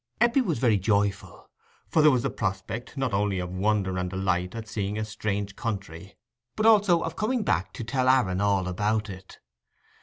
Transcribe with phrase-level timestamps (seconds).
[0.19, 1.47] Eppie was very joyful,
[1.87, 5.55] for there was the prospect not only of wonder and delight at seeing a strange
[5.55, 6.15] country,
[6.55, 9.37] but also of coming back to tell Aaron all about it.